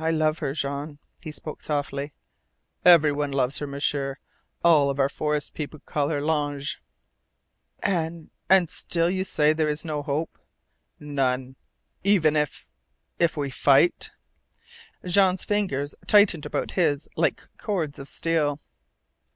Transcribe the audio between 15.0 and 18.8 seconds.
Jean's fingers tightened about his like cords of steel.